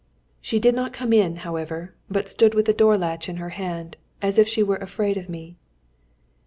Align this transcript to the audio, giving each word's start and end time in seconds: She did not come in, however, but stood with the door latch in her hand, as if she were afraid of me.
She 0.41 0.59
did 0.59 0.73
not 0.73 0.93
come 0.93 1.13
in, 1.13 1.35
however, 1.45 1.93
but 2.09 2.27
stood 2.27 2.55
with 2.55 2.65
the 2.65 2.73
door 2.73 2.97
latch 2.97 3.29
in 3.29 3.37
her 3.37 3.49
hand, 3.49 3.97
as 4.19 4.39
if 4.39 4.47
she 4.47 4.63
were 4.63 4.77
afraid 4.77 5.15
of 5.15 5.29
me. 5.29 5.57